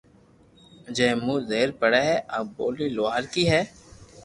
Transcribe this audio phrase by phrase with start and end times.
[0.95, 3.61] جي مون زبر پڙي ھي آ ٻولي لوھارڪي ھي